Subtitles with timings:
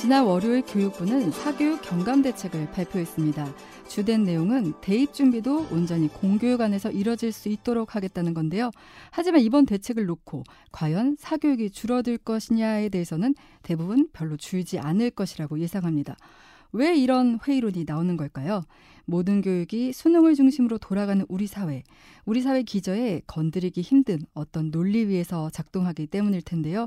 [0.00, 3.52] 지난 월요일 교육부는 사교육 경감 대책을 발표했습니다.
[3.86, 8.70] 주된 내용은 대입 준비도 온전히 공교육 안에서 이뤄질 수 있도록 하겠다는 건데요.
[9.10, 16.16] 하지만 이번 대책을 놓고 과연 사교육이 줄어들 것이냐에 대해서는 대부분 별로 줄지 않을 것이라고 예상합니다.
[16.72, 18.62] 왜 이런 회의론이 나오는 걸까요?
[19.10, 21.82] 모든 교육이 수능을 중심으로 돌아가는 우리 사회,
[22.24, 26.86] 우리 사회 기저에 건드리기 힘든 어떤 논리 위에서 작동하기 때문일 텐데요.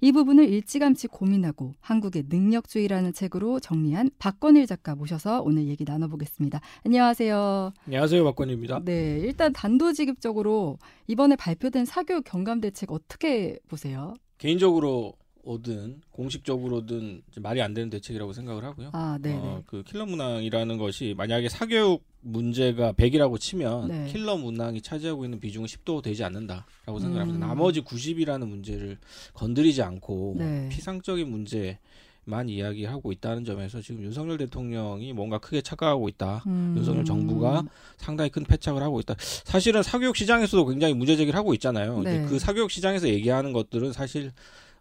[0.00, 6.60] 이 부분을 일찌감치 고민하고 한국의 능력주의라는 책으로 정리한 박건일 작가 모셔서 오늘 얘기 나눠보겠습니다.
[6.84, 7.72] 안녕하세요.
[7.86, 8.80] 안녕하세요, 박건일입니다.
[8.84, 14.14] 네, 일단 단도직입적으로 이번에 발표된 사교육 경감 대책 어떻게 보세요?
[14.38, 18.90] 개인적으로 오든 공식적으로든 말이 안 되는 대책이라고 생각을 하고요.
[18.92, 19.34] 아, 네.
[19.34, 24.06] 어, 그 킬러 문항이라는 것이 만약에 사교육 문제가 100이라고 치면 네.
[24.10, 27.38] 킬러 문항이 차지하고 있는 비중은 10도 되지 않는다라고 생각합니다.
[27.38, 27.40] 음.
[27.40, 28.98] 나머지 90이라는 문제를
[29.34, 30.68] 건드리지 않고 네.
[30.70, 31.78] 피상적인 문제
[32.26, 36.42] 만 이야기하고 있다는 점에서 지금 윤석열 대통령이 뭔가 크게 착각하고 있다.
[36.46, 36.74] 음.
[36.76, 37.64] 윤석열 정부가
[37.98, 39.14] 상당히 큰 패착을 하고 있다.
[39.18, 42.00] 사실은 사교육 시장에서도 굉장히 문제 제기를 하고 있잖아요.
[42.00, 42.24] 네.
[42.26, 44.32] 그 사교육 시장에서 얘기하는 것들은 사실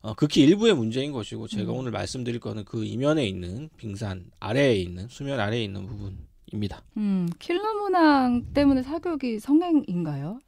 [0.04, 1.78] 어, 극히 일부의 문제인 것이고 제가 음.
[1.78, 6.84] 오늘 말씀드릴 거는 그 이면에 있는 빙산 아래에 있는 수면 아래에 있는 부분입니다.
[6.98, 10.42] 음, 킬러 문항 때문에 사교육이 성행인가요?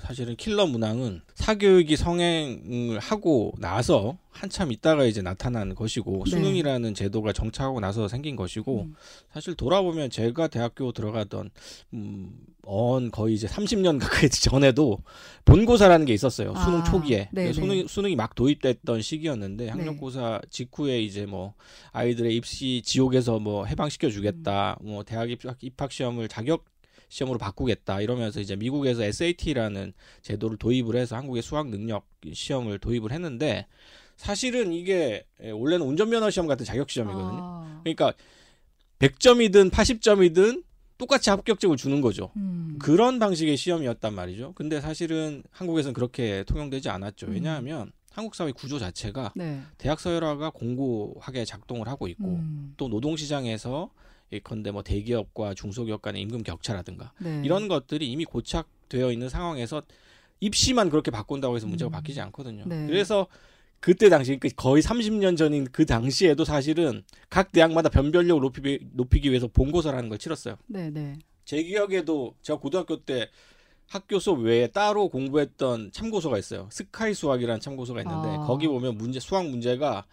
[0.00, 6.30] 어, 사실은 킬러 문항은 사교육이 성행을 하고 나서 한참 있다가 이제 나타난 것이고 네.
[6.30, 8.94] 수능이라는 제도가 정착하고 나서 생긴 것이고 음.
[9.32, 11.50] 사실 돌아보면 제가 대학교 들어가던
[11.94, 14.98] 음, 언 거의 이제 30년 가까이 전에도
[15.44, 16.52] 본고사라는 게 있었어요.
[16.54, 17.52] 아, 수능 초기에 네네.
[17.52, 19.70] 수능 수능이 막 도입됐던 시기였는데 네.
[19.70, 20.48] 학력고사 네.
[20.50, 21.54] 직후에 이제 뭐
[21.92, 24.78] 아이들의 입시 지옥에서 뭐 해방시켜 주겠다.
[24.82, 24.90] 음.
[24.90, 26.64] 뭐 대학 입학, 입학 시험을 자격
[27.10, 33.66] 시험으로 바꾸겠다 이러면서 이제 미국에서 SAT라는 제도를 도입을 해서 한국의 수학 능력 시험을 도입을 했는데
[34.16, 37.40] 사실은 이게 예, 원래는 운전면허 시험 같은 자격 시험이거든요.
[37.42, 37.80] 아.
[37.82, 38.14] 그러니까
[39.00, 40.62] 100점이든 80점이든
[40.98, 42.30] 똑같이 합격증을 주는 거죠.
[42.36, 42.76] 음.
[42.78, 44.52] 그런 방식의 시험이었단 말이죠.
[44.54, 47.26] 근데 사실은 한국에서는 그렇게 통용되지 않았죠.
[47.28, 47.32] 음.
[47.32, 47.92] 왜냐하면 음.
[48.12, 49.62] 한국 사회 구조 자체가 네.
[49.78, 52.74] 대학 서열화가 공고하게 작동을 하고 있고 음.
[52.76, 53.90] 또 노동 시장에서
[54.32, 57.42] 예컨대 뭐 대기업과 중소기업 간의 임금 격차라든가 네.
[57.44, 59.82] 이런 것들이 이미 고착되어 있는 상황에서
[60.40, 61.92] 입시만 그렇게 바꾼다고 해서 문제가 음.
[61.92, 62.64] 바뀌지 않거든요.
[62.66, 62.86] 네.
[62.86, 63.26] 그래서
[63.80, 69.48] 그때 당시 그 거의 30년 전인 그 당시에도 사실은 각 대학마다 변별력을 높이기, 높이기 위해서
[69.48, 70.56] 본고사라는 걸 치렀어요.
[70.66, 71.18] 네, 네.
[71.44, 73.28] 제 기억에도 제가 고등학교 때
[73.88, 76.68] 학교 수업 외에 따로 공부했던 참고서가 있어요.
[76.70, 78.46] 스카이 수학이라는 참고서가 있는데 아.
[78.46, 80.06] 거기 보면 문제 수학 문제가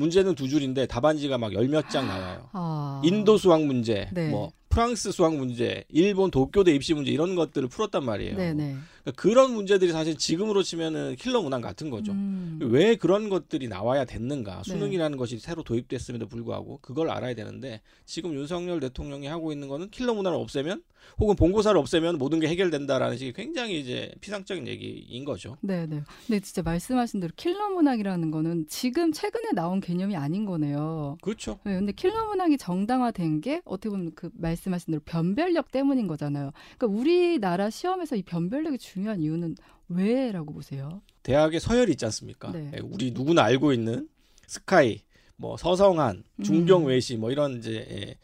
[0.00, 2.48] 문제는 두 줄인데 답안지가 막 열 몇 장 나와요.
[2.52, 3.02] 아.
[3.04, 4.30] 인도 수학 문제, 네.
[4.30, 8.36] 뭐 프랑스 수학 문제, 일본 도쿄대 입시 문제 이런 것들을 풀었단 말이에요.
[8.36, 8.76] 네네.
[9.02, 12.12] 그러니까 그런 문제들이 사실 지금으로 치면은 킬러 문항 같은 거죠.
[12.12, 12.58] 음.
[12.62, 14.62] 왜 그런 것들이 나와야 됐는가?
[14.62, 14.70] 네.
[14.70, 15.18] 수능이라는 네.
[15.18, 20.38] 것이 새로 도입됐음에도 불구하고 그걸 알아야 되는데 지금 윤석열 대통령이 하고 있는 거는 킬러 문항을
[20.38, 20.82] 없애면
[21.18, 25.56] 혹은 본고사를 없애면 모든 게 해결된다라는 식의 굉장히 이제 피상적인 얘기인 거죠.
[25.62, 26.02] 네, 네.
[26.26, 31.16] 근데 진짜 말씀하신 대로 킬러 문항이라는 거는 지금 최근에 나온 개념이 아닌 거네요.
[31.22, 31.58] 그렇죠.
[31.64, 36.52] 네, 근데 킬러 문항이 정당화된 게 어떻게 보면 그 말씀하신 대로 변별력 때문인 거잖아요.
[36.78, 39.56] 그러니까 우리나라 시험에서 이 변별력이 중요한 이유는
[39.88, 41.02] 왜라고 보세요?
[41.22, 42.52] 대학의 서열이 있지 않습니까?
[42.52, 42.70] 네.
[42.74, 44.08] 예, 우리 누구나 알고 있는
[44.46, 45.02] 스카이,
[45.36, 48.16] 뭐 서성한, 중경외시 뭐 이런 이제 예,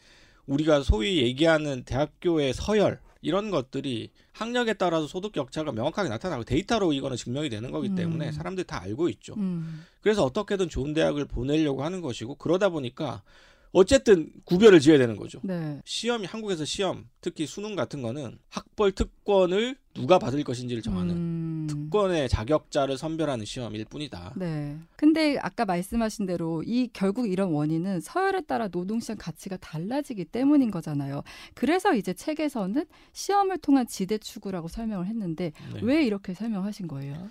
[0.45, 7.17] 우리가 소위 얘기하는 대학교의 서열 이런 것들이 학력에 따라서 소득 격차가 명확하게 나타나고 데이터로 이거는
[7.17, 8.31] 증명이 되는 거기 때문에 음.
[8.31, 9.33] 사람들이 다 알고 있죠.
[9.35, 9.83] 음.
[10.01, 13.23] 그래서 어떻게든 좋은 대학을 보내려고 하는 것이고 그러다 보니까
[13.71, 15.39] 어쨌든 구별을 지어야 되는 거죠.
[15.43, 15.81] 네.
[15.85, 21.67] 시험이 한국에서 시험, 특히 수능 같은 거는 학벌 특권을 누가 받을 것인지를 정하는 음...
[21.67, 24.33] 특권의 자격자를 선별하는 시험일 뿐이다.
[24.37, 24.77] 네.
[24.95, 31.23] 근데 아까 말씀하신 대로 이 결국 이런 원인은 서열에 따라 노동시장 가치가 달라지기 때문인 거잖아요.
[31.53, 35.79] 그래서 이제 책에서는 시험을 통한 지대 추구라고 설명을 했는데 네.
[35.81, 37.29] 왜 이렇게 설명하신 거예요?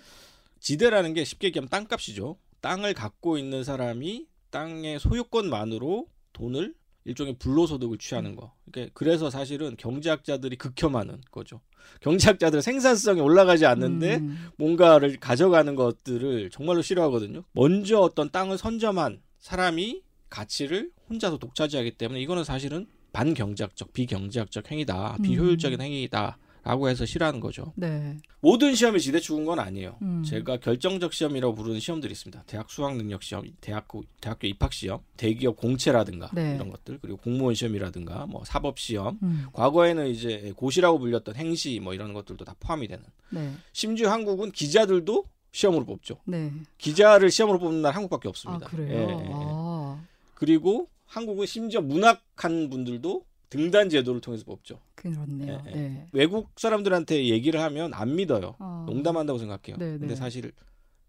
[0.59, 2.37] 지대라는 게 쉽게 얘기하면 땅값이죠.
[2.61, 6.07] 땅을 갖고 있는 사람이 땅의 소유권만으로
[6.37, 6.75] 돈을
[7.05, 8.53] 일종의 불로소득을 취하는 거.
[8.69, 11.61] 그러니까 그래서 사실은 경제학자들이 극혐하는 거죠.
[12.01, 14.49] 경제학자들 생산성이 올라가지 않는데 음.
[14.57, 17.43] 뭔가를 가져가는 것들을 정말로 싫어하거든요.
[17.53, 25.21] 먼저 어떤 땅을 선점한 사람이 가치를 혼자서 독차지하기 때문에 이거는 사실은 반경제학적, 비경제학적 행위다, 음.
[25.21, 26.37] 비효율적인 행위다.
[26.67, 27.71] 라고 해서 싫어하는 거죠.
[27.75, 28.17] 네.
[28.41, 29.95] 모든 시험이 지대 죽은 건 아니에요.
[30.01, 30.21] 음.
[30.23, 32.43] 제가 결정적 시험이라고 부르는 시험들이 있습니다.
[32.45, 36.55] 대학 수학 능력 시험, 대학교 대학교 입학 시험, 대기업 공채라든가 네.
[36.55, 39.17] 이런 것들, 그리고 공무원 시험이라든가 뭐 사법 시험.
[39.23, 39.45] 음.
[39.53, 43.05] 과거에는 이제 고시라고 불렸던 행시 뭐 이런 것들도 다 포함이 되는.
[43.29, 43.53] 네.
[43.71, 45.23] 심지어 한국은 기자들도
[45.53, 46.19] 시험으로 뽑죠.
[46.25, 46.51] 네.
[46.77, 48.65] 기자를 시험으로 뽑는 날 한국밖에 없습니다.
[48.65, 48.91] 아, 그래요?
[48.91, 49.29] 예, 예.
[49.31, 50.03] 아.
[50.33, 54.79] 그리고 한국은 심지어 문학한 분들도 등단 제도를 통해서 뽑죠.
[54.95, 55.61] 그렇네요.
[55.65, 56.07] 네, 네.
[56.11, 58.55] 외국 사람들한테 얘기를 하면 안 믿어요.
[58.59, 58.85] 어.
[58.87, 59.77] 농담한다고 생각해요.
[59.77, 60.15] 네, 근데 네.
[60.15, 60.51] 사실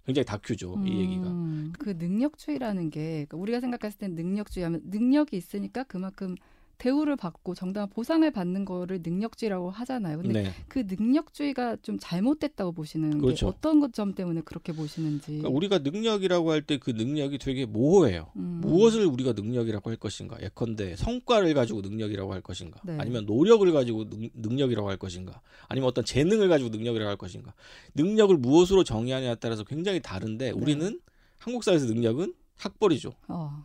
[0.06, 0.82] 굉장히 다큐죠.
[0.86, 1.26] 이 얘기가.
[1.26, 6.34] 음, 그 능력주의라는 게 그러니까 우리가 생각했을 땐 능력주의하면 능력이 있으니까 그만큼
[6.78, 10.18] 대우를 받고 정당한 보상을 받는 거를 능력주의라고 하잖아요.
[10.22, 10.50] 근데 네.
[10.68, 13.46] 그 능력주의가 좀 잘못됐다고 보시는 그렇죠.
[13.46, 15.26] 게 어떤 것점 때문에 그렇게 보시는지.
[15.38, 18.30] 그러니까 우리가 능력이라고 할 때 그 능력이 되게 모호해요.
[18.36, 18.60] 음.
[18.62, 20.38] 무엇을 우리가 능력이라고 할 것인가?
[20.40, 22.80] 예컨대 성과를 가지고 능력이라고 할 것인가?
[22.84, 22.96] 네.
[23.00, 25.40] 아니면 노력을 가지고 능, 능력이라고 할 것인가?
[25.68, 27.52] 아니면 어떤 재능을 가지고 능력이라고 할 것인가?
[27.94, 31.00] 능력을 무엇으로 정의하냐에 따라서 굉장히 다른데 우리는
[31.38, 33.12] 한국 사회에서 능력은 학벌이죠.
[33.28, 33.62] 어.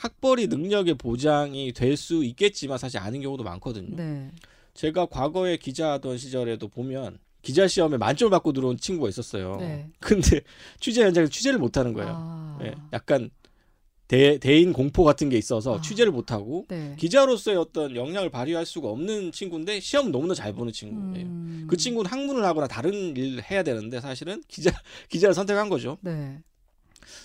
[0.00, 3.94] 학벌이 능력의 보장이 될 수 있겠지만 사실 아닌 경우도 많거든요.
[3.96, 4.30] 네.
[4.72, 9.56] 제가 과거에 기자하던 시절에도 보면 기자 시험에 만점을 받고 들어온 친구가 있었어요.
[9.60, 9.88] 네.
[9.98, 10.40] 근데
[10.80, 12.14] 취재 현장에서 취재를 못 하는 거예요.
[12.16, 12.58] 아.
[12.62, 13.28] 예, 약간
[14.08, 15.80] 대, 대인 공포 같은 게 있어서 아.
[15.82, 16.96] 취재를 못 하고 네.
[16.98, 21.26] 기자로서의 어떤 역량을 발휘할 수가 없는 친구인데 시험 너무나 잘 보는 친구예요.
[21.26, 21.66] 음.
[21.68, 24.70] 그 친구는 학문을 하거나 다른 일을 해야 되는데 사실은 기자
[25.10, 25.98] 기자를 선택한 거죠.
[26.00, 26.38] 네.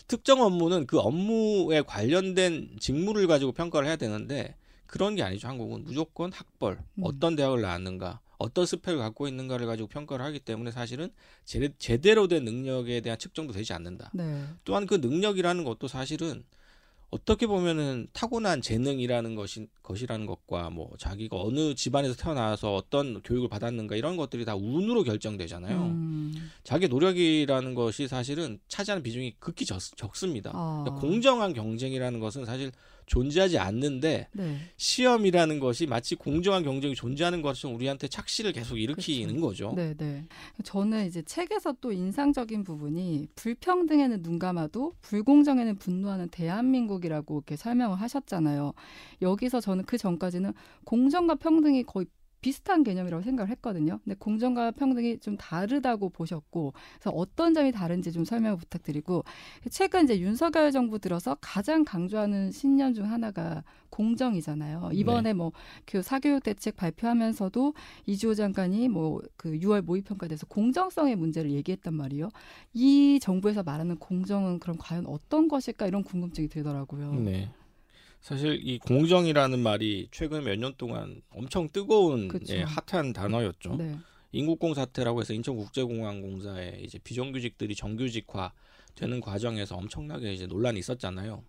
[0.07, 4.55] 특정 업무는 그 업무에 관련된 직무를 가지고 평가를 해야 되는데
[4.85, 5.47] 그런 게 아니죠.
[5.47, 7.03] 한국은 무조건 학벌, 음.
[7.03, 11.09] 어떤 대학을 나왔는가, 어떤 스펙을 갖고 있는가를 가지고 평가를 하기 때문에 사실은
[11.43, 14.11] 제, 제대로 된 능력에 대한 측정도 되지 않는다.
[14.13, 14.43] 네.
[14.63, 16.43] 또한 그 능력이라는 것도 사실은
[17.11, 23.95] 어떻게 보면은 타고난 재능이라는 것이 것이라는 것과 뭐 자기가 어느 집안에서 태어나서 어떤 교육을 받았는가
[23.95, 25.77] 이런 것들이 다 운으로 결정되잖아요.
[25.77, 26.51] 음.
[26.63, 30.51] 자기 노력이라는 것이 사실은 차지하는 비중이 극히 적, 적습니다.
[30.53, 30.83] 아.
[30.83, 32.71] 그러니까 공정한 경쟁이라는 것은 사실
[33.05, 34.57] 존재하지 않는데 네.
[34.77, 39.73] 시험이라는 것이 마치 공정한 경쟁이 존재하는 것처럼 우리한테 착시를 계속 일으키는 거죠.
[39.75, 40.25] 네, 네.
[40.63, 48.73] 저는 이제 책에서 또 인상적인 부분이 불평등에는 눈 감아도 불공정에는 분노하는 대한민국이라고 이렇게 설명을 하셨잖아요.
[49.21, 50.53] 여기서 저는 그 전까지는
[50.83, 52.05] 공정과 평등이 거의
[52.45, 53.99] 비슷한 개념이라고 생각을 했거든요.
[54.03, 59.23] 근데 공정과 평등이 좀 다르다고 보셨고, 그래서 어떤 점이 다른지 좀 설명을 부탁드리고,
[59.71, 64.91] 최근 이제 윤석열 정부 들어서 가장 강조하는 신념 중 하나가 공정이잖아요.
[64.93, 67.73] 이번에 뭐그 사교육 대책 발표하면서도
[68.05, 72.29] 이주호 장관이 뭐 그 6월 모의평가에서 공정성의 문제를 얘기했단 말이에요.
[72.73, 77.13] 이 정부에서 말하는 공정은 그럼 과연 어떤 것일까 이런 궁금증이 들더라고요.
[77.15, 77.49] 네.
[78.25, 82.27] 사실 이 공정이라는 말이 최근 몇 년 동안 엄청 뜨거운.
[82.49, 83.75] 예, 핫한 단어였죠.
[83.75, 83.99] 네.
[84.31, 88.51] 인국공 사태라고 해서 인천국제공항공사에 이제 비정규직들이 정규직화
[88.95, 91.43] 되는 과정에서 엄청나게 이제 논란이 있었잖아요.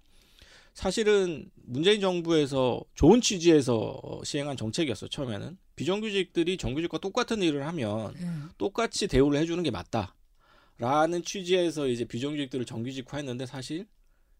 [0.74, 8.12] 사실은 문재인 정부에서 좋은 취지에서 어, 시행한 정책이었어 요 처음에는 비정규직들이 정규직과 똑같은 일을 하면
[8.12, 8.26] 네.
[8.58, 13.86] 똑같이 대우를 해주는 게 맞다라는 취지에서 이제 비정규직들을 정규직화했는데 사실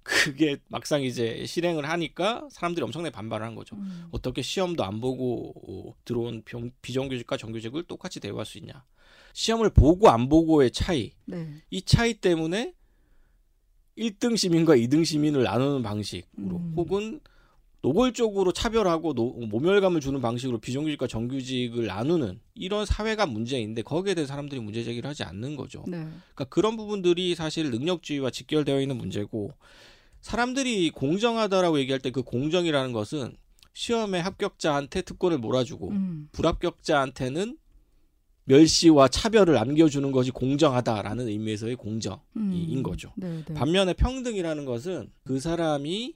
[0.07, 3.77] 그게 막상 이제 실행을 하니까 사람들이 엄청나게 반발을 한 거죠.
[3.77, 4.07] 음.
[4.13, 8.85] 어떻게 시험도 안 보고 어, 들어온 병- 비정규직과 정규직을 똑같이 대우할 수 있냐?
[9.33, 11.49] 시험을 보고 안 보고의 차이, 네.
[11.71, 12.73] 이 차이 때문에
[13.99, 16.73] 1등 시민과 2등 시민을 나누는 방식으로 음.
[16.77, 17.21] 혹은
[17.83, 24.61] 노골적으로 차별하고 노- 모멸감을 주는 방식으로 비정규직과 정규직을 나누는 이런 사회가 문제인데 거기에 대해 사람들이
[24.61, 25.85] 문제 제기를 하지 않는 거죠.
[25.87, 25.99] 네.
[25.99, 29.53] 그러니까 그런 부분들이 사실 능력주의와 직결되어 있는 문제고
[30.27, 33.37] 사람들이 공정하다라고 얘기할 때 그 공정이라는 것은
[33.75, 36.29] 시험에 합격자한테 특권을 몰아주고 음.
[36.33, 37.57] 불합격자한테는
[38.45, 42.83] 멸시와 차별을 남겨주는 것이 공정하다라는 의미에서의 공정인 음.
[42.83, 43.13] 거죠.
[43.17, 43.55] 네, 네.
[43.55, 46.15] 반면에 평등이라는 것은 그 사람이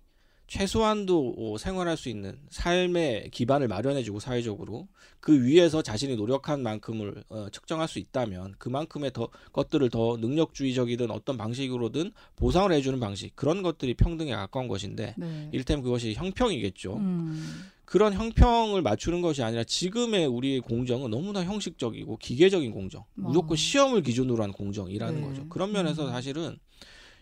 [0.51, 4.89] 최소한도 어, 생활할 수 있는 삶의 기반을 마련해주고 사회적으로
[5.21, 11.37] 그 위에서 자신이 노력한 만큼을 어, 측정할 수 있다면 그만큼의 더 것들을 더 능력주의적이든 어떤
[11.37, 15.49] 방식으로든 보상을 해주는 방식 그런 것들이 평등에 가까운 것인데 네.
[15.53, 16.97] 일테면 그것이 형평이겠죠.
[16.97, 17.71] 음.
[17.85, 23.57] 그런 형평을 맞추는 것이 아니라 지금의 우리의 공정은 너무나 형식적이고 기계적인 공정, 무조건 어.
[23.57, 25.27] 시험을 기준으로 한 공정이라는 네.
[25.29, 25.49] 거죠.
[25.49, 26.11] 그런 면에서 음.
[26.11, 26.59] 사실은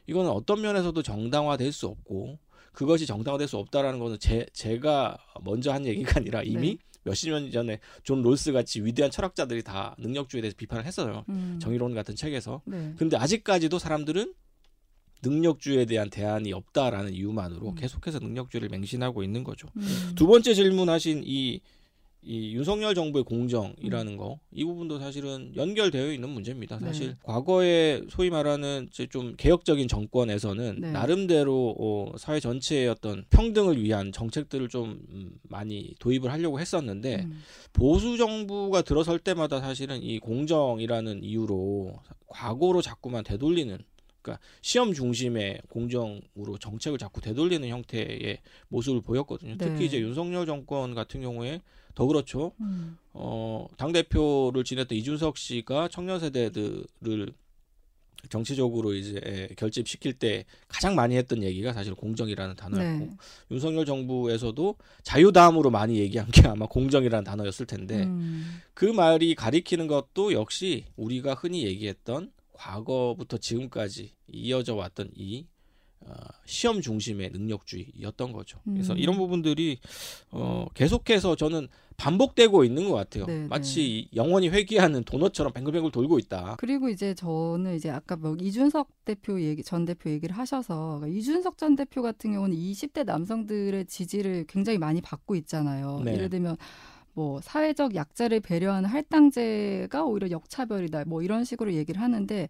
[0.07, 2.39] 이거는 어떤 면에서도 정당화될 수 없고
[2.79, 6.79] 그것이 정당화될 수 없다라는 것은 제 제가 먼저 한 얘기가 아니라 이미 네.
[7.03, 11.25] 몇십 년 전에 존 롤스 같이 위대한 철학자들이 다 능력주의에 대해서 비판을 했어요.
[11.29, 11.59] 음.
[11.61, 12.63] 정의론 같은 책에서.
[12.67, 12.95] 네.
[12.97, 14.33] 근데 아직까지도 사람들은
[15.25, 17.75] 능력주의에 대한 대안이 없다라는 이유만으로 음.
[17.75, 19.67] 계속해서 능력주의를 맹신하고 있는 거죠.
[19.77, 20.13] 음.
[20.15, 21.61] 두 번째 질문하신 이,
[22.23, 26.79] 이 윤석열 정부의 공정이라는 거, 이 부분도 사실은 연결되어 있는 문제입니다.
[26.81, 27.17] 사실 네.
[27.23, 30.91] 과거에 소위 말하는 이제 좀 개혁적인 정권에서는 네.
[30.91, 37.41] 나름대로 어, 사회 전체의 어떤 평등을 위한 정책들을 좀 음, 많이 도입을 하려고 했었는데 음.
[37.73, 41.95] 보수 정부가 들어설 때마다 사실은 이 공정이라는 이유로
[42.27, 43.79] 과거로 자꾸만 되돌리는
[44.21, 49.57] 그러니까 시험 중심의 공정으로 정책을 자꾸 되돌리는 형태의 모습을 보였거든요.
[49.57, 49.65] 네.
[49.65, 51.61] 특히 이제 윤석열 정권 같은 경우에
[51.99, 52.53] 더 그렇죠.
[52.61, 52.97] 음.
[53.13, 57.33] 어, 당 대표를 지냈던 이준석 씨가 청년 세대들을
[58.29, 63.17] 정치적으로 이제 결집시킬 때 가장 많이 했던 얘기가 사실 공정이라는 단어였고 네.
[63.51, 68.61] 윤석열 정부에서도 자유다음으로 많이 얘기한 게 아마 공정이라는 단어였을 텐데 음.
[68.75, 75.47] 그 말이 가리키는 것도 역시 우리가 흔히 얘기했던 과거부터 지금까지 이어져 왔던 이
[76.01, 76.15] 어,
[76.47, 78.61] 시험 중심의 능력주의였던 거죠.
[78.65, 78.99] 그래서 음.
[78.99, 79.79] 이런 부분들이
[80.31, 83.27] 어, 계속해서 저는 반복되고 있는 것 같아요.
[83.27, 86.57] 네, 마치 영원히 회귀하는 도넛처럼 뱅글뱅글 돌고 있다.
[86.59, 91.59] 그리고 이제 저는 이제 아까 뭐 이준석 대표 얘기 전 대표 얘기를 하셔서 그러니까 이준석
[91.59, 96.01] 전 대표 같은 경우는 20대 남성들의 지지를 굉장히 많이 받고 있잖아요.
[96.05, 96.15] 네.
[96.15, 96.57] 예를 들면
[97.15, 101.05] 뭐 사회적 약자를 배려하는 할당제가 오히려 역차별이다.
[101.07, 102.49] 뭐 이런 식으로 얘기를 하는데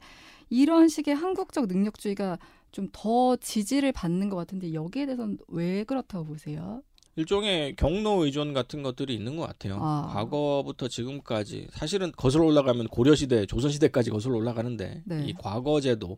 [0.50, 2.38] 이런 식의 한국적 능력주의가
[2.70, 6.82] 좀 더 지지를 받는 것 같은데 여기에 대해서는 왜 그렇다고 보세요?
[7.18, 9.78] 일종의 경로 의존 같은 것들이 있는 것 같아요.
[9.82, 10.08] 아.
[10.14, 15.25] 과거부터 지금까지 사실은 거슬러 올라가면 고려 시대, 조선 시대까지 거슬러 올라가는데 네.
[15.26, 16.16] 이 과거 제도,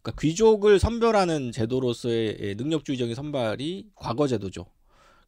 [0.00, 4.64] 그러니까 귀족을 선별하는 제도로서의 능력주의적인 선발이 과거 제도죠.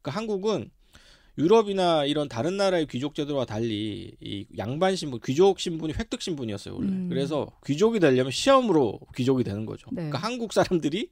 [0.01, 0.71] 그러니까 한국은
[1.37, 6.89] 유럽이나 이런 다른 나라의 귀족 제도와 달리 이 양반 신분, 귀족 신분이 획득 신분이었어요 원래.
[6.89, 7.09] 음.
[7.09, 9.87] 그래서 귀족이 되려면 시험으로 귀족이 되는 거죠.
[9.91, 9.95] 네.
[10.03, 11.09] 그러니까 한국 사람들이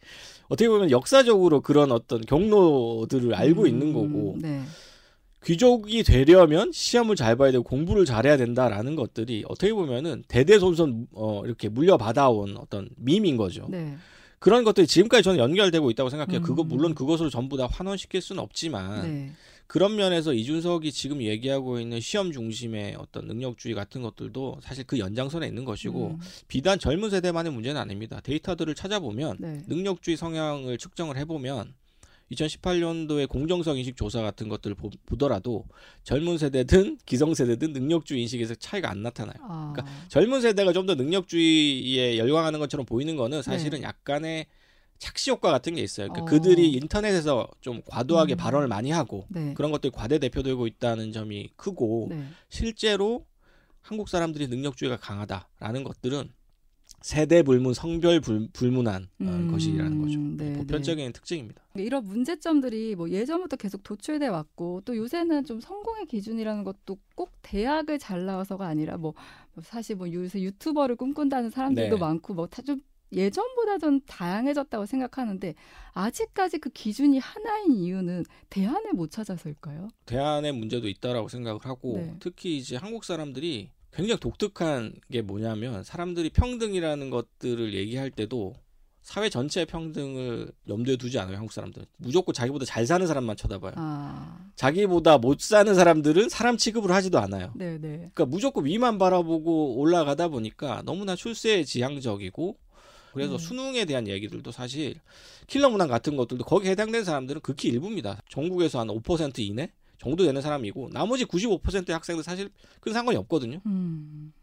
[0.47, 4.61] 어떻게 보면 역사적으로 그런 어떤 경로들을 알고 음, 있는 거고 네.
[5.43, 11.67] 귀족이 되려면 시험을 잘 봐야 되고 공부를 잘해야 된다라는 것들이 어떻게 보면은 대대손손 어 이렇게
[11.67, 13.65] 물려받아온 어떤 밈인 거죠.
[13.69, 13.97] 네.
[14.37, 16.41] 그런 것들이 지금까지 저는 연결되고 있다고 생각해요.
[16.41, 16.43] 음.
[16.43, 19.31] 그거 물론 그것으로 전부 다 환원시킬 수는 없지만 네.
[19.71, 25.47] 그런 면에서 이준석이 지금 얘기하고 있는 시험 중심의 어떤 능력주의 같은 것들도 사실 그 연장선에
[25.47, 28.19] 있는 것이고 음, 비단 젊은 세대만의 문제는 아닙니다.
[28.21, 29.63] 데이터들을 찾아보면 네.
[29.67, 31.73] 능력주의 성향을 측정을 해보면
[32.33, 35.63] 2018년도에 공정성 인식 조사 같은 것들을 보, 보더라도
[36.03, 39.35] 젊은 세대든 기성 세대든 능력주의 인식에서 차이가 안 나타나요.
[39.39, 39.71] 아.
[39.73, 43.87] 그러니까 젊은 세대가 좀 더 능력주의에 열광하는 것처럼 보이는 거는 사실은 네.
[43.87, 44.47] 약간의
[45.01, 46.09] 착시 효과 같은 게 있어요.
[46.09, 46.25] 그러니까 어.
[46.25, 48.37] 그들이 인터넷에서 좀 과도하게 음.
[48.37, 49.53] 발언을 많이 하고 네.
[49.55, 52.23] 그런 것들이 과대 대표되고 있다는 점이 크고 네.
[52.49, 53.25] 실제로
[53.81, 56.29] 한국 사람들이 능력주의가 강하다라는 것들은
[57.01, 60.19] 세대 불문, 성별 불, 불문한 어, 음, 것이라는 거죠.
[60.19, 61.63] 네, 보편적인 특징입니다.
[61.77, 67.97] 이런 문제점들이 뭐 예전부터 계속 도출돼 왔고 또 요새는 좀 성공의 기준이라는 것도 꼭 대학을
[67.97, 69.15] 잘 나와서가 아니라 뭐,
[69.55, 71.99] 뭐 사실 뭐 요새 유튜버를 꿈꾼다는 사람들도 네.
[71.99, 72.81] 많고 뭐 좀
[73.11, 75.55] 예전보다 좀 다양해졌다고 생각하는데
[75.93, 79.89] 아직까지 그 기준이 하나인 이유는 대안을 못 찾아서일까요?
[80.05, 82.15] 대안의 문제도 있다라고 생각을 하고 네.
[82.19, 88.55] 특히 이제 한국 사람들이 굉장히 독특한 게 뭐냐면 사람들이 평등이라는 것들을 얘기할 때도
[89.01, 94.51] 사회 전체의 평등을 염두에 두지 않아요 한국 사람들 무조건 자기보다 잘 사는 사람만 쳐다봐요 아,
[94.55, 97.97] 자기보다 못 사는 사람들은 사람 취급을 하지도 않아요 네, 네.
[97.97, 102.57] 그러니까 무조건 위만 바라보고 올라가다 보니까 너무나 출세 지향적이고
[103.13, 103.37] 그래서 음.
[103.37, 104.95] 수능에 대한 얘기들도 사실
[105.47, 108.21] 킬러 문항 같은 것들도 거기에 해당되는 사람들은 극히 일부입니다.
[108.29, 112.49] 전국에서 한 5% 이내 정도 되는 사람이고 나머지 95%의 학생들 사실
[112.79, 113.61] 큰 상관이 없거든요.
[113.65, 114.33] 음,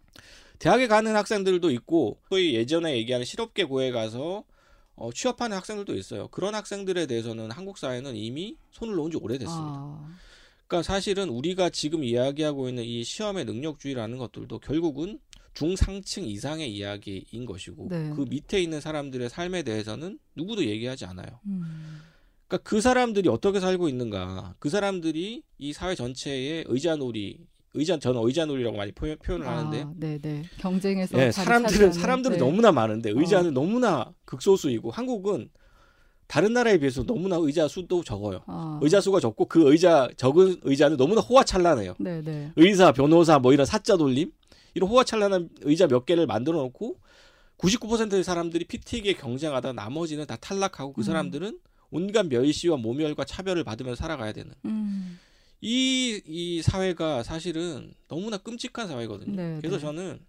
[0.59, 4.45] 대학에 가는 학생들도 있고 소위 예전에 얘기하는 실업계 고에 가서
[4.95, 6.29] 어, 취업하는 학생들도 있어요.
[6.29, 9.77] 그런 학생들에 대해서는 한국 사회는 이미 손을 놓은 지 오래됐습니다.
[9.77, 10.09] 아,
[10.67, 15.21] 그러니까 사실은 우리가 지금 이야기하고 있는 이 시험의 능력주의라는 것들도 결국은
[15.59, 18.12] 중상층 이상의 이야기인 것이고 네.
[18.15, 21.41] 그 밑에 있는 사람들의 삶에 대해서는 누구도 얘기하지 않아요.
[21.47, 22.00] 음,
[22.47, 27.41] 그러니까 그 사람들이 어떻게 살고 있는가, 그 사람들이 이 사회 전체의 의자놀이,
[27.75, 30.45] 의자 저는 의자놀이라고 많이 표현, 표현을 하는데, 아, 네, 네.
[30.59, 32.45] 경쟁에서 예, 자리 사람들은 사람들은 네.
[32.45, 35.50] 너무나 많은데 의자는 너무나 극소수이고 한국은
[36.29, 38.43] 다른 나라에 비해서 너무나 의자 수도 적어요.
[38.47, 41.97] 아, 의자 수가 적고 그 의자 적은 의자는 너무나 호화찬란해요.
[41.99, 42.53] 네, 네.
[42.55, 44.31] 의사, 변호사 뭐 이런 사자 돌림
[44.79, 47.01] 이런 호화찬란한 의자 몇 개를 만들어 놓고
[47.59, 51.03] 99%의 사람들이 PT에게 경쟁하다 나머지는 다 탈락하고 그 음.
[51.03, 51.59] 사람들은
[51.91, 55.19] 온갖 멸시와 모멸과 차별을 받으면서 살아가야 되는 음,
[55.61, 59.35] 이, 이 사회가 사실은 너무나 끔찍한 사회거든요.
[59.35, 59.83] 네, 그래서 네.
[59.83, 60.21] 저는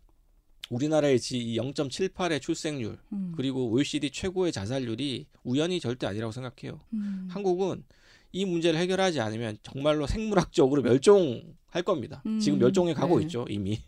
[0.71, 6.79] 우리나라의 지 0.78의 출생률 음, 그리고 OECD 최고의 자살률이 우연이 절대 아니라고 생각해요.
[6.93, 7.27] 음.
[7.29, 7.83] 한국은
[8.31, 12.23] 이 문제를 해결하지 않으면 정말로 생물학적으로 멸종할 겁니다.
[12.25, 13.25] 음, 지금 멸종해 가고 네.
[13.25, 13.79] 있죠, 이미.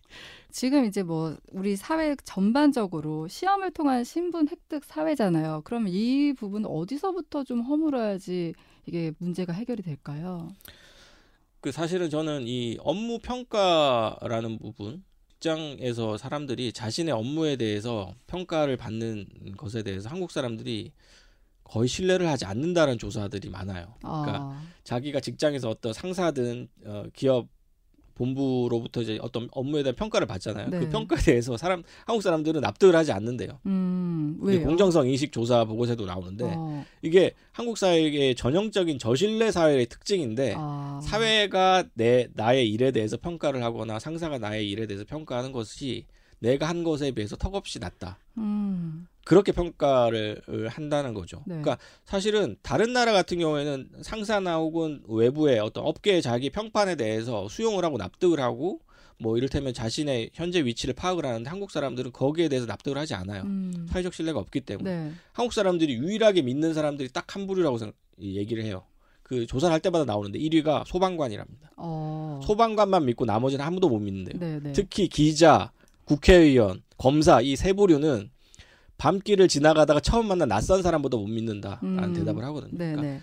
[0.52, 5.62] 지금 이제 뭐 우리 사회 전반적으로 시험을 통한 신분 획득 사회잖아요.
[5.64, 8.54] 그러면 이 부분 어디서부터 좀 허물어야지
[8.86, 10.54] 이게 문제가 해결이 될까요?
[11.62, 15.04] 그 사실은 저는 이 업무 평가라는 부분
[15.42, 20.92] 직장에서 사람들이 자신의 업무에 대해서 평가를 받는 것에 대해서 한국 사람들이
[21.64, 23.96] 거의 신뢰를 하지 않는다는 조사들이 많아요.
[24.00, 24.64] 그러니까 아.
[24.84, 27.48] 자기가 직장에서 어떤 상사든 어, 기업
[28.22, 30.70] 본부로부터 이제 어떤 업무에 대한 평가를 받잖아요.
[30.70, 30.80] 네.
[30.80, 33.60] 그 평가에 대해서 사람 한국 사람들은 납득을 하지 않는데요.
[33.66, 34.38] 음?
[34.64, 41.02] 공정성 인식 조사 보고서도 나오는데 어, 이게 한국 사회의 전형적인 저신뢰 사회의 특징인데 아.
[41.04, 46.06] 사회가 내 나의 일에 대해서 평가를 하거나 상사가 나의 일에 대해서 평가하는 것이
[46.42, 48.18] 내가 한 것에 비해서 턱없이 낮다.
[48.38, 51.38] 음, 그렇게 평가를 한다는 거죠.
[51.46, 51.62] 네.
[51.62, 57.86] 그러니까 사실은 다른 나라 같은 경우에는 상사나 혹은 외부의 어떤 업계의 자기 평판에 대해서 수용을
[57.86, 58.80] 하고 납득을 하고
[59.20, 63.44] 뭐 이를테면 자신의 현재 위치를 파악을 하는데 한국 사람들은 거기에 대해서 납득을 하지 않아요.
[63.44, 65.12] 음, 사회적 신뢰가 없기 때문에 네.
[65.34, 68.84] 한국 사람들이 유일하게 믿는 사람들이 딱 한 부류라고 생각, 이 얘기를 해요.
[69.22, 71.72] 그 조사를 할 때마다 나오는데 1위가 소방관이랍니다.
[71.78, 74.38] 어, 소방관만 믿고 나머지는 아무도 못 믿는데요.
[74.40, 74.74] 네, 네.
[74.74, 75.72] 특히 기자,
[76.16, 78.30] 국회의원, 검사 이 세 부류는
[78.98, 82.72] 밤길을 지나가다가 처음 만난 낯선 사람보다 못 믿는다라는 음, 대답을 하거든요.
[82.74, 83.22] 네, 그러니까 네.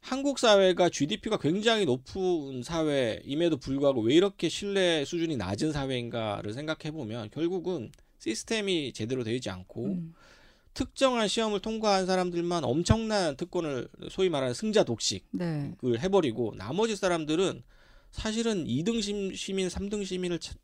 [0.00, 7.30] 한국 사회가 GDP가 굉장히 높은 사회임에도 불구하고 왜 이렇게 신뢰 수준이 낮은 사회인가를 생각해 보면
[7.30, 10.14] 결국은 시스템이 제대로 되지 않고 음,
[10.74, 15.74] 특정한 시험을 통과한 사람들만 엄청난 특권을 소위 말하는 승자 독식을 네.
[15.82, 17.62] 해버리고 나머지 사람들은
[18.10, 20.54] 사실은 2등 심- 시민, 3등 시민을 차-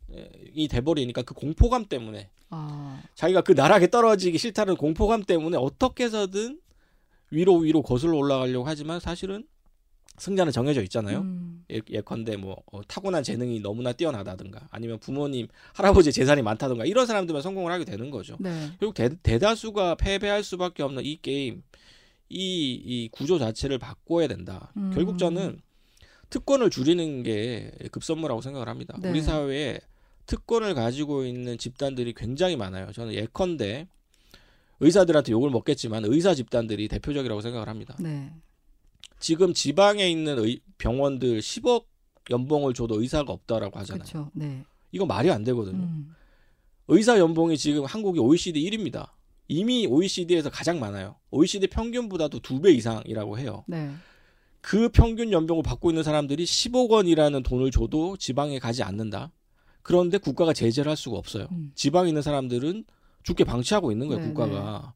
[0.55, 6.61] 이 돼버리니까 그 공포감 때문에 아, 자기가 그 나락에 떨어지기 싫다는 공포감 때문에 어떻게 해서든
[7.31, 9.47] 위로 위로 거슬러 올라가려고 하지만 사실은
[10.19, 11.19] 승자는 정해져 있잖아요.
[11.23, 17.05] 음, 예, 예컨대 뭐 어, 타고난 재능이 너무나 뛰어나다든가 아니면 부모님 할아버지 재산이 많다든가 이런
[17.07, 18.37] 사람들만 성공을 하게 되는 거죠.
[18.39, 18.71] 네.
[18.79, 21.63] 결국 대, 대다수가 패배할 수밖에 없는 이 게임
[22.29, 24.73] 이, 이 구조 자체를 바꿔야 된다.
[24.77, 24.93] 음.
[24.95, 25.61] 결국 저는
[26.35, 28.97] 특권을 줄이는 게 급선무라고 생각을 합니다.
[29.01, 29.09] 네.
[29.11, 29.79] 우리 사회에
[30.27, 32.91] 특권을 가지고 있는 집단들이 굉장히 많아요.
[32.91, 33.87] 저는 예컨대
[34.81, 37.97] 의사들한테 욕을 먹겠지만 의사 집단들이 대표적이라고 생각을 합니다.
[38.01, 38.33] 네.
[39.21, 41.85] 지금 지방에 있는 의- 병원들 10억
[42.31, 44.05] 연봉을 줘도 의사가 없다라고 하잖아요.
[44.35, 44.65] 네.
[44.91, 45.85] 이거 말이 안 되거든요.
[45.85, 46.15] 음,
[46.89, 49.11] 의사 연봉이 지금 한국이 OECD 1위입니다.
[49.47, 51.15] 이미 OECD에서 가장 많아요.
[51.31, 53.65] OECD 평균보다도 두 배 이상이라고 해요.
[53.69, 53.93] 네.
[54.65, 59.31] 그 평균 연봉을 받고 있는 사람들이 10억 원이라는 돈을 줘도 지방에 가지 않는다.
[59.83, 61.49] 그런데 국가가 제재를 할 수가 없어요.
[61.53, 61.71] 음.
[61.75, 62.85] 지방에 있는 사람들은
[63.25, 64.95] 죽게 방치하고 있는 거예요, 네, 국가가.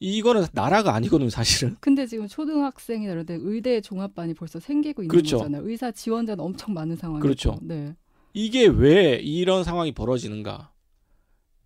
[0.00, 1.76] 이거는 나라가 아니거든요, 사실은.
[1.80, 5.36] 근데 지금 초등학생이나 이런 데 의대 종합반이 벌써 생기고 있는 그렇죠.
[5.36, 5.68] 거잖아요.
[5.68, 7.22] 의사 지원자는 엄청 많은 상황이고.
[7.22, 7.58] 그렇죠.
[7.60, 7.94] 네.
[8.32, 10.72] 이게 왜 이런 상황이 벌어지는가?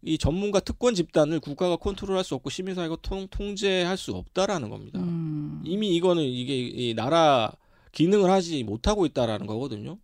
[0.03, 5.01] 이 전문가 특권 집단을 국가가 컨트롤할 수 없고 시민사회가 통, 통제할 수 없다라는 겁니다.
[5.01, 5.17] 음,
[5.64, 7.52] 이미 이거는 이게 이 나라
[7.92, 9.98] 기능을 하지 못하고 있다라는 거거든요.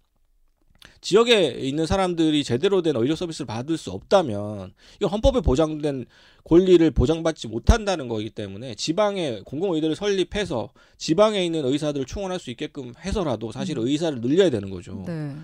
[1.00, 6.07] 지역에 있는 사람들이 제대로 된 의료 서비스를 받을 수 없다면 이거 헌법에 보장된
[6.44, 13.52] 권리를 보장받지 못한다는 거기 때문에 지방에 공공의대를 설립해서 지방에 있는 의사들을 충원할 수 있게끔 해서라도
[13.52, 13.87] 사실 음.
[13.87, 15.04] 의사를 늘려야 되는 거죠.
[15.07, 15.35] 네.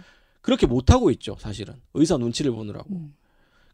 [0.40, 1.74] 그렇게 못하고 있죠, 사실은.
[1.94, 2.94] 의사 눈치를 보느라고.
[2.94, 3.14] 음,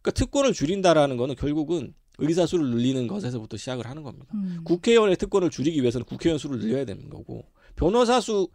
[0.02, 4.26] 그러니까 특권을 줄인다라는 거는 결국은 의사 수를 늘리는 것에서부터 시작을 하는 겁니다.
[4.34, 4.60] 음.
[4.64, 8.48] 국회의원의 특권을 줄이기 위해서는 국회의원 수를 늘려야 되는 거고 변호사 수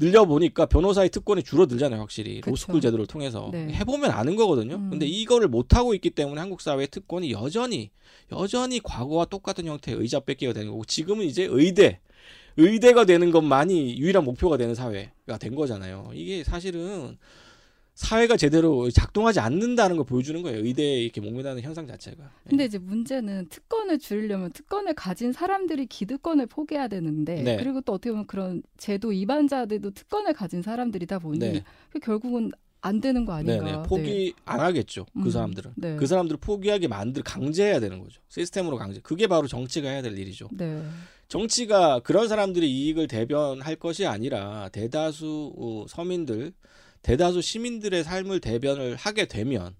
[0.00, 2.50] 늘려 보니까 변호사의 특권이 줄어들잖아요, 확실히 그쵸.
[2.50, 3.72] 로스쿨 제도를 통해서 네.
[3.72, 4.76] 해보면 아는 거거든요.
[4.76, 4.90] 음.
[4.90, 7.90] 근데 이거를 못 하고 있기 때문에 한국 사회의 특권이 여전히
[8.30, 11.98] 여전히 과거와 똑같은 형태의 의자 뺏기가 되는 거고 지금은 이제 의대
[12.56, 16.10] 의대가 되는 것만이 유일한 목표가 되는 사회가 된 거잖아요.
[16.14, 17.18] 이게 사실은
[17.98, 20.64] 사회가 제대로 작동하지 않는다는 걸 보여주는 거예요.
[20.64, 22.22] 의대에 이렇게 목매다는 현상 자체가.
[22.22, 22.48] 예.
[22.48, 27.56] 근데 이제 문제는 특권을 줄이려면 특권을 가진 사람들이 기득권을 포기해야 되는데 네.
[27.56, 31.64] 그리고 또 어떻게 보면 그런 제도 위반자들도 특권을 가진 사람들이다 보니 네.
[31.90, 33.64] 그 결국은 안 되는 거 아닌가.
[33.64, 33.82] 네네.
[33.88, 35.04] 포기 안 하겠죠.
[35.12, 35.72] 그 음, 사람들은.
[35.74, 35.96] 네.
[35.96, 38.22] 그 사람들을 포기하게 만들 강제해야 되는 거죠.
[38.28, 39.00] 시스템으로 강제.
[39.00, 40.48] 그게 바로 정치가 해야 될 일이죠.
[40.52, 40.80] 네.
[41.26, 46.52] 정치가 그런 사람들의 이익을 대변할 것이 아니라 대다수 어, 서민들,
[47.02, 49.74] 대다수 시민들의 삶을 대변을 하게 되면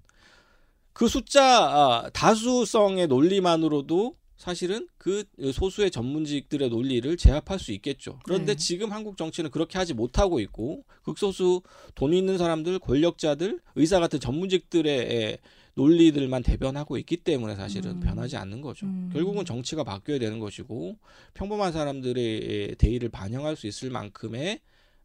[0.93, 8.21] 그 숫자 아, 다수성의 논리만으로도 사실은 그 소수의 전문직들의 논리를 제압할 수 있겠죠.
[8.23, 8.57] 그런데 네.
[8.57, 11.63] 지금 한국 정치는 그렇게 하지 못하고 있고 극소수
[11.97, 15.39] 돈 있는 사람들, 권력자들, 의사 같은 전문직들의
[15.75, 18.01] 논리들만 대변하고 있기 때문에 사실은 음.
[18.01, 18.87] 변하지 않는 거죠.
[18.87, 19.11] 음.
[19.13, 20.97] 결국은 정치가 바뀌어야 되는 것이고
[21.35, 24.61] 평범한 사람들의 대의를 반영할 수 있을 만큼의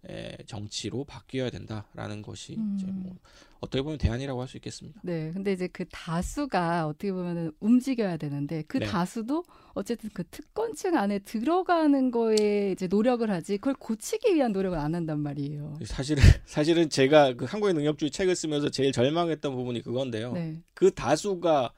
[0.10, 2.76] 에, 정치로 바뀌어야 된다라는 것이 음.
[2.78, 3.16] 이제 뭐
[3.62, 5.00] 어떻게 보면 대안이라고 할 수 있겠습니다.
[5.04, 8.86] 네, 근데 이제 그 다수가 어떻게 보면 움직여야 되는데 그 네.
[8.86, 14.94] 다수도 어쨌든 그 특권층 안에 들어가는 거에 이제 노력을 하지 그걸 고치기 위한 노력을 안
[14.94, 15.80] 한단 말이에요.
[15.86, 20.34] 사실은 사실은 제가 그 한국의 능력주의 책을 쓰면서 제일 절망했던 부분이 그건데요.
[20.34, 21.72] 네, 그 다수가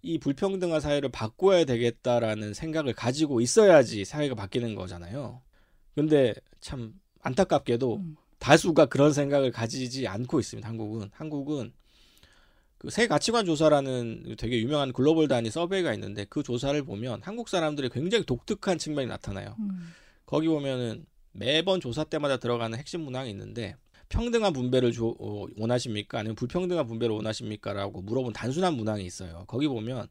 [0.00, 5.42] 이 불평등한 사회를 바꿔야 되겠다라는 생각을 가지고 있어야지 사회가 바뀌는 거잖아요.
[5.94, 8.16] 근데 참 안타깝게도 음.
[8.38, 10.68] 다수가 그런 생각을 가지지 않고 있습니다.
[10.68, 11.72] 한국은 한국은
[12.78, 17.90] 그 새 가치관 조사라는 되게 유명한 글로벌 단위 서베이가 있는데 그 조사를 보면 한국 사람들의
[17.90, 19.54] 굉장히 독특한 측면이 나타나요.
[19.60, 19.92] 음.
[20.26, 23.76] 거기 보면은 매번 조사 때마다 들어가는 핵심 문항이 있는데
[24.08, 26.18] 평등한 분배를 조- 어, 원하십니까?
[26.18, 29.44] 아니면 불평등한 분배를 원하십니까?라고 물어본 단순한 문항이 있어요.
[29.46, 30.08] 거기 보면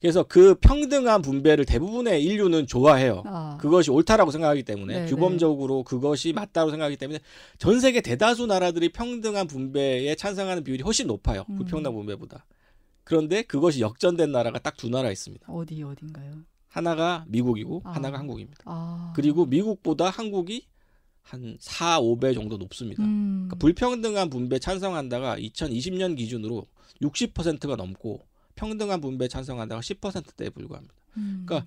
[0.00, 3.22] 그래서 그 평등한 분배를 대부분의 인류는 좋아해요.
[3.26, 7.18] 아, 그것이 옳다라고 생각하기 때문에 네, 규범적으로 그것이 맞다고 생각하기 때문에
[7.58, 11.44] 전 세계 대다수 나라들이 평등한 분배에 찬성하는 비율이 훨씬 높아요.
[11.50, 11.56] 음.
[11.56, 12.46] 불평등 분배보다.
[13.04, 15.46] 그런데 그것이 역전된 나라가 딱 두 나라 있습니다.
[15.52, 16.32] 어디 어딘가요?
[16.68, 17.90] 하나가 미국이고 아.
[17.90, 18.62] 하나가 한국입니다.
[18.64, 20.66] 아, 그리고 미국보다 한국이
[21.20, 23.02] 한 4, 5배 정도 높습니다.
[23.02, 23.48] 음.
[23.48, 26.66] 그러니까 불평등한 분배 찬성한다가 2020년 기준으로
[27.02, 28.29] 60%가 넘고
[28.60, 30.94] 평등한 분배 찬성한다가 10%대에 불과합니다.
[31.16, 31.44] 음.
[31.46, 31.66] 그러니까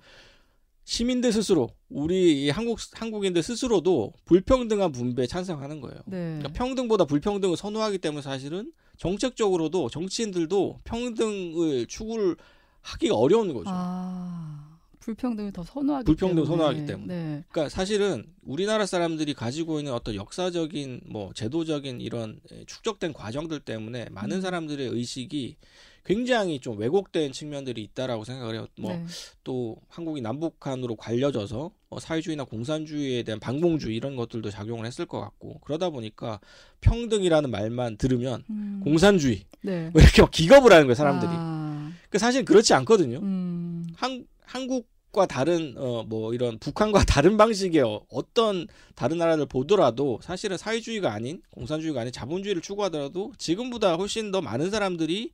[0.84, 6.00] 시민들 스스로 우리 이 한국 한국인들 스스로도 불평등한 분배에 찬성하는 거예요.
[6.06, 6.38] 네.
[6.38, 12.36] 그러니까 평등보다 불평등을 선호하기 때문에 사실은 정책적으로도 정치인들도 평등을 추구를
[12.82, 13.70] 하기가 어려운 거죠.
[13.72, 16.56] 아, 불평등을 더 선호하기 불평등을 때문에.
[16.56, 17.14] 선호하기 때문에.
[17.14, 17.44] 네.
[17.48, 24.36] 그러니까 사실은 우리나라 사람들이 가지고 있는 어떤 역사적인 뭐 제도적인 이런 축적된 과정들 때문에 많은
[24.36, 24.40] 음.
[24.42, 25.56] 사람들의 의식이
[26.04, 28.66] 굉장히 좀 왜곡된 측면들이 있다라고 생각을 해요.
[28.78, 29.04] 뭐 네.
[29.42, 35.60] 또 한국이 남북한으로 갈려져서 뭐 사회주의나 공산주의에 대한 방봉주의 이런 것들도 작용을 했을 것 같고
[35.60, 36.40] 그러다 보니까
[36.82, 38.80] 평등이라는 말만 들으면 음.
[38.84, 39.88] 공산주의 네.
[39.92, 41.30] 뭐 이렇게 막 기겁을 하는 거예요 사람들이.
[41.32, 43.18] 아, 그 사실 그렇지 않거든요.
[43.20, 43.86] 음.
[43.96, 50.18] 한 한국 과 다른 어 뭐 이런 북한과 다른 방식의 어- 어떤 다른 나라를 보더라도
[50.20, 55.30] 사실은 사회주의가 아닌 공산주의가 아닌 자본주의를 추구하더라도 지금보다 훨씬 더 많은 사람들이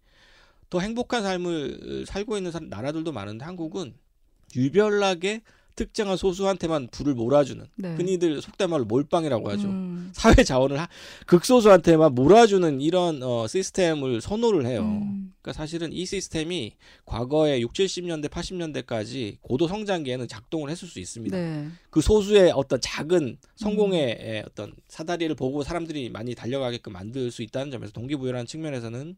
[0.70, 3.94] 더 행복한 삶을 살고 있는 사- 나라들도 많은데 한국은
[4.56, 5.42] 유별나게
[5.76, 7.94] 특정한 소수한테만 불을 몰아주는 네.
[7.94, 9.68] 흔히들 속된 말로 몰빵이라고 하죠.
[9.68, 10.10] 음.
[10.12, 10.88] 사회 자원을 하-
[11.26, 14.82] 극소수한테만 몰아주는 이런 어, 시스템을 선호를 해요.
[14.82, 15.32] 음.
[15.40, 16.74] 그러니까 사실은 이 시스템이
[17.06, 21.36] 과거에 6, 70년대, 80년대까지 고도 성장기에는 작동을 했을 수 있습니다.
[21.36, 21.68] 네.
[21.88, 27.70] 그 소수의 어떤 작은 성공의 에, 어떤 사다리를 보고 사람들이 많이 달려가게끔 만들 수 있다는
[27.70, 29.16] 점에서 동기부여라는 측면에서는 얼-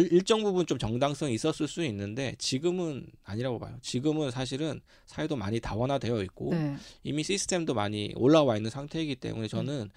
[0.00, 3.76] 일정 부분 좀 정당성이 있었을 수 있는데 지금은 아니라고 봐요.
[3.80, 6.76] 지금은 사실은 사회도 많이 다원화되어 있고 네.
[7.04, 9.90] 이미 시스템도 많이 올라와 있는 상태이기 때문에 저는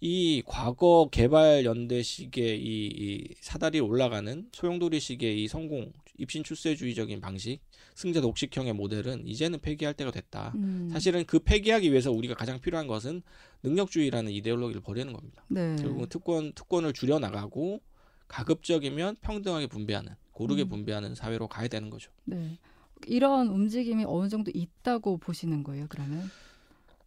[0.00, 7.60] 이 과거 개발 연대식의 이, 이 사다리 올라가는 소용돌이식의 이 성공 입신 출세주의적인 방식
[7.94, 10.52] 승자 독식형의 모델은 이제는 폐기할 때가 됐다.
[10.56, 10.90] 음.
[10.92, 13.22] 사실은 그 폐기하기 위해서 우리가 가장 필요한 것은
[13.62, 15.44] 능력주의라는 이데올로기를 버리는 겁니다.
[15.48, 15.76] 네.
[15.76, 17.80] 결국은 특권 특권을 줄여 나가고
[18.28, 20.68] 가급적이면 평등하게 분배하는 고르게 음.
[20.68, 22.10] 분배하는 사회로 가야 되는 거죠.
[22.24, 22.58] 네.
[23.06, 26.30] 이런 움직임이 어느 정도 있다고 보시는 거예요, 그러면?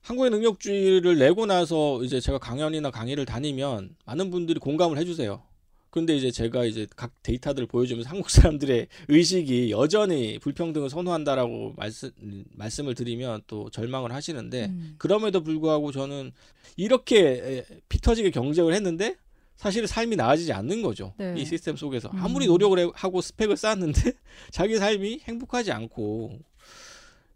[0.01, 5.43] 한국의 능력주의를 내고 나서 이제 제가 강연이나 강의를 다니면 많은 분들이 공감을 해주세요.
[5.89, 12.11] 근데 이제 제가 이제 각 데이터들을 보여주면서 한국 사람들의 의식이 여전히 불평등을 선호한다라고 말씀
[12.51, 14.95] 말씀을 드리면 또 절망을 하시는데 음.
[14.99, 16.31] 그럼에도 불구하고 저는
[16.77, 19.17] 이렇게 에, 피 터지게 경쟁을 했는데
[19.59, 21.13] 사실 삶이 나아지지 않는 거죠.
[21.17, 21.35] 네.
[21.37, 22.19] 이 시스템 속에서 음.
[22.23, 24.13] 아무리 노력을 해- 하고 스펙을 쌓았는데
[24.51, 26.39] 자기 삶이 행복하지 않고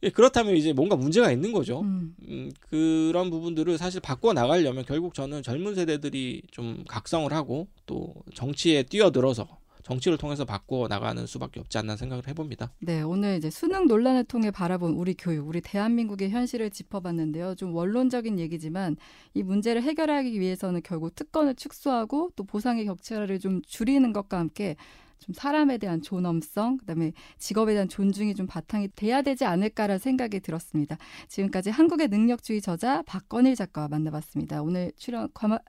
[0.03, 1.81] 예, 그렇다면 이제 뭔가 문제가 있는 거죠.
[1.81, 2.15] 음.
[2.29, 8.83] 음, 그런 부분들을 사실 바꿔 나가려면 결국 저는 젊은 세대들이 좀 각성을 하고 또 정치에
[8.83, 9.45] 뛰어들어서
[9.83, 12.71] 정치를 통해서 바꿔 나가는 수밖에 없지 않나 생각을 해봅니다.
[12.79, 17.55] 네, 오늘 이제 수능 논란을 통해 바라본 우리 교육, 우리 대한민국의 현실을 짚어봤는데요.
[17.55, 18.95] 좀 원론적인 얘기지만
[19.33, 24.75] 이 문제를 해결하기 위해서는 결국 특권을 축소하고 또 보상의 격차를 좀 줄이는 것과 함께
[25.19, 30.97] 좀 사람에 대한 존엄성, 그다음에 직업에 대한 존중이 좀 바탕이 돼야 되지 않을까라는 생각이 들었습니다.
[31.29, 34.61] 지금까지 한국의 능력주의 저자 박건일 작가와 만나봤습니다.
[34.61, 35.59] 오늘 출연 감 아,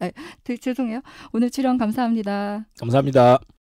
[0.61, 1.03] 죄송해요.
[1.33, 2.66] 오늘 출연 감사합니다.
[2.79, 3.38] 감사합니다.